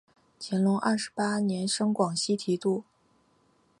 [0.39, 2.83] 乾隆二十八年升广西提督。